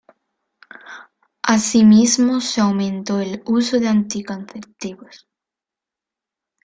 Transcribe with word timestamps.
Así 1.43 1.83
mismo, 1.85 2.41
se 2.41 2.59
aumentó 2.59 3.19
el 3.19 3.43
uso 3.45 3.79
de 3.79 3.87
anticonceptivos. 3.87 5.27